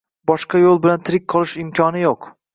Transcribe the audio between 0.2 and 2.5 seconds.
Boshqa yo`l bilan tirik qolish imkoni yo`q